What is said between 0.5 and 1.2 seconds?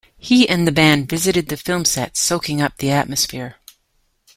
the band